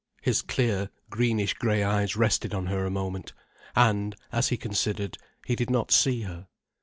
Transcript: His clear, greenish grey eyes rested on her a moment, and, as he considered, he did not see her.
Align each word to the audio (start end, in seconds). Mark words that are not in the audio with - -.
His 0.23 0.41
clear, 0.41 0.89
greenish 1.11 1.53
grey 1.53 1.83
eyes 1.83 2.15
rested 2.15 2.55
on 2.55 2.65
her 2.65 2.87
a 2.87 2.89
moment, 2.89 3.33
and, 3.75 4.15
as 4.31 4.47
he 4.47 4.57
considered, 4.57 5.15
he 5.45 5.55
did 5.55 5.69
not 5.69 5.91
see 5.91 6.23
her. 6.23 6.47